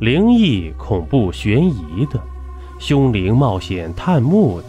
[0.00, 2.22] 灵异、恐怖、悬疑的，
[2.78, 4.68] 凶灵冒险探墓的，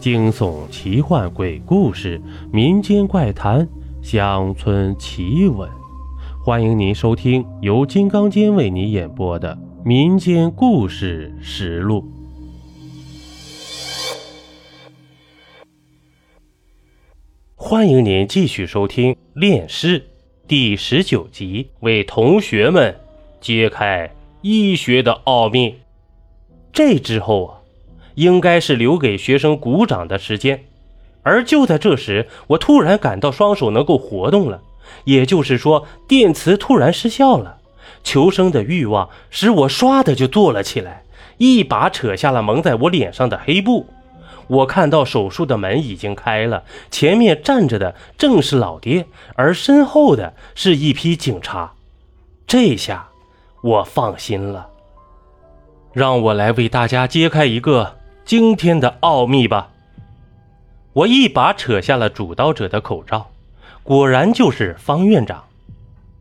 [0.00, 2.18] 惊悚、奇幻、鬼故事、
[2.50, 3.68] 民间怪谈、
[4.00, 5.68] 乡村奇闻，
[6.42, 9.54] 欢迎您收听由金刚间为你演播的
[9.86, 12.00] 《民间故事实录》。
[17.54, 20.00] 欢迎您继续收听《炼尸》
[20.48, 22.96] 第十九集，为同学们
[23.38, 24.10] 揭开。
[24.42, 25.78] 医学的奥秘。
[26.72, 27.52] 这之后啊，
[28.14, 30.64] 应该是留给学生鼓掌的时间。
[31.22, 34.60] 而就在这时，我突然感到双手能够活动了，
[35.04, 37.58] 也就是说，电磁突然失效了。
[38.02, 41.04] 求生的欲望使我唰的就坐了起来，
[41.38, 43.86] 一把扯下了蒙在我脸上的黑布。
[44.48, 51.74] 我看到手术的门已经开了，前面站着的正是老爹，而身后的是一批警察。
[52.46, 53.11] 这下。
[53.62, 54.68] 我放心了，
[55.92, 59.70] 让我来为大家揭开一个惊天的奥秘吧。
[60.92, 63.30] 我一把扯下了主刀者的口罩，
[63.84, 65.44] 果然就是方院长。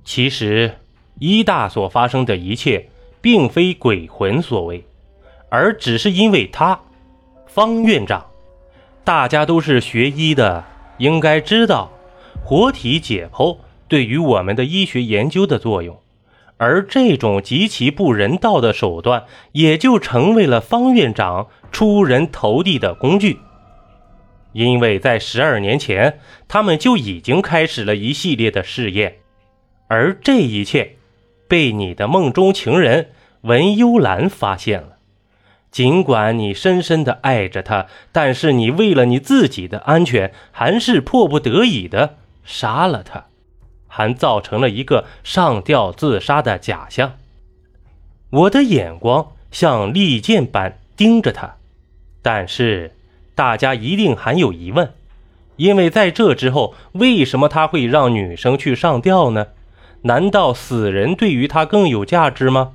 [0.03, 0.77] 其实，
[1.17, 2.89] 医大所发生的一切，
[3.21, 4.85] 并非鬼魂所为，
[5.49, 6.79] 而只是因为他，
[7.47, 8.23] 方院长。
[9.03, 10.63] 大家都是学医的，
[10.99, 11.91] 应该知道
[12.45, 16.00] 活体解剖对于我们的医学研究的作用。
[16.61, 19.23] 而这种极其不人道的手段，
[19.53, 23.39] 也就成为了方院长出人头地的工具。
[24.51, 29.15] 因为在十二年前，他们就已经开始了一系列的试验，
[29.87, 30.97] 而这一切
[31.47, 33.09] 被你的梦中情人
[33.41, 34.97] 文幽兰发现了。
[35.71, 43.30] 尽管你深深的爱着她，但是你为了你自己的安全，还是迫不得已的杀了她。
[43.93, 47.17] 还造成了一个上吊自杀的假象。
[48.29, 51.57] 我的眼光像利剑般盯着他，
[52.21, 52.95] 但是
[53.35, 54.93] 大家一定还有疑问，
[55.57, 59.47] 因为在这之后，为什么他会让女生去上吊呢？
[60.03, 62.71] 难道死人对于他更有价值吗？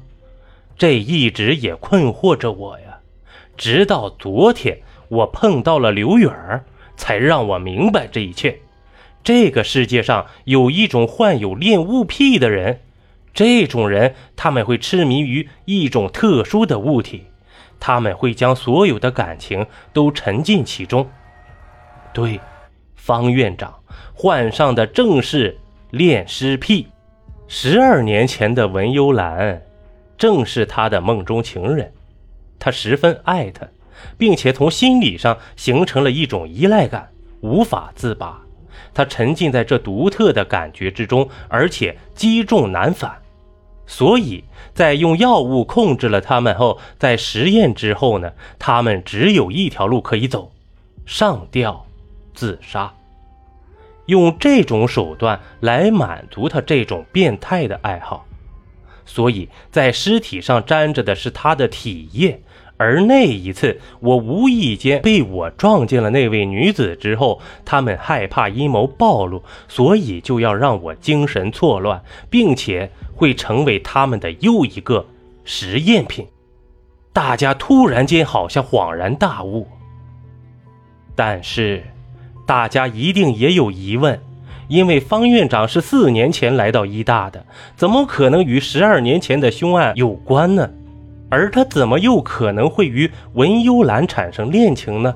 [0.77, 2.99] 这一直也困惑着我呀。
[3.57, 8.61] 直到昨天，我碰到了刘远儿，才让我明白这一切。
[9.27, 12.79] 这个世界上有一种患有恋物癖的人，
[13.35, 17.25] 这种人他们会痴迷于一种特殊的物体，
[17.81, 21.11] 他们会将所有的感情都沉浸其中。
[22.13, 22.39] 对，
[22.95, 23.75] 方院长
[24.15, 25.59] 患上的正是
[25.91, 26.87] 恋尸癖。
[27.49, 29.61] 十二年前的文幽兰，
[30.17, 31.93] 正是他的梦中情人，
[32.61, 33.67] 他十分爱她，
[34.17, 37.11] 并且从心理上形成了一种依赖感，
[37.41, 38.46] 无法自拔。
[38.95, 43.19] 他沉浸在这独特的感觉之中，而且积重难返，
[43.87, 44.45] 所以
[44.75, 50.53] 在用药物控制了他们后，在实验之后呢，他们只有一条路可以走：
[51.05, 51.87] 上吊
[52.35, 52.93] 自杀。
[54.07, 58.25] 用这种手段来满足他这种变态的爱好，
[59.05, 62.41] 所以在尸体上沾着的是他的体液。
[62.79, 75.07] 而那一次，我无意间被我撞见了那位女子之后，他们害怕阴谋暴露，所以就要让我精神错乱，并且会成为他们的又一个
[75.45, 76.27] 实验品。
[77.13, 79.67] 大家突然间好像恍然大悟，
[81.15, 81.83] 但是
[82.47, 84.21] 大家一定也有疑问，
[84.69, 90.69] 因为方院长是四年前来到医大的，怎么可能与十二年前的凶案有关呢？
[91.29, 95.15] 而他怎么又可能会与文幽兰产生恋情呢？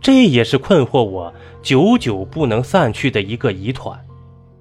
[0.00, 3.98] 这也是困惑我久久不能散去的一个疑团。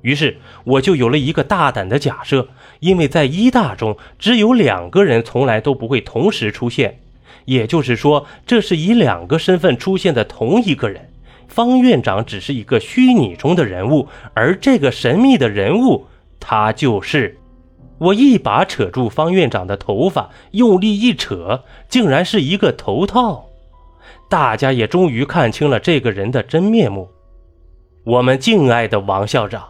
[0.01, 2.47] 于是我就有了一个大胆的假设：
[2.79, 6.99] 因为在医大中，只有两个人从来都不会同时出现，
[7.45, 11.09] 也就是说，这是以两个身份出现的同一个人。
[11.47, 16.05] 方院长只是一个虚拟中的人物，而这个神秘的人物，
[16.39, 17.37] 他就是。
[18.01, 23.45] 我一把扯住方院长的头发，用力一扯，竟然是一个头套。
[24.27, 27.09] 大家也终于看清了这个人的真面目。
[28.03, 29.63] 我们敬爱的王校长，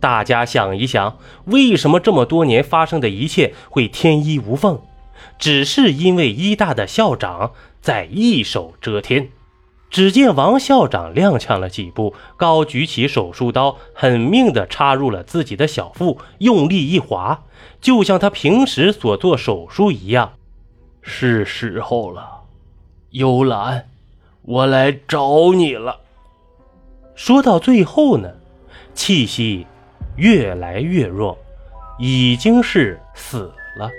[0.00, 4.80] 大家想一想，为什么这么多年发生的一切会天衣无缝？
[5.38, 7.52] 只是因为医大的校长
[7.82, 9.28] 在一手遮天。
[9.90, 17.44] 只见王校长踉跄了几步，高举起手术刀，狠命地插入了自己的小腹，用力一划，
[17.80, 20.32] 就像他平时所做手术一样。
[21.00, 22.42] 是时候了，
[23.10, 23.86] 幽兰，
[24.42, 26.00] 我来找你了。
[27.14, 28.30] 说到最后呢，
[28.94, 29.66] 气息
[30.16, 31.36] 越来越弱，
[31.98, 33.90] 已经是死了。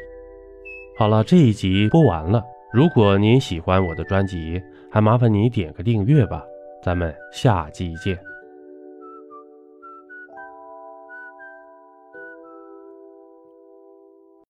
[0.97, 2.43] 好了，这一集播完了。
[2.71, 6.43] 如果您喜欢我的专辑，还麻烦你点个订阅吧。
[6.81, 8.28] 咱们下期见。